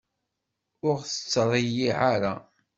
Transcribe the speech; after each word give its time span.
Ur 0.87 0.95
ɣ-tt-ttreyyiε 0.99 1.93
ara. 2.11 2.33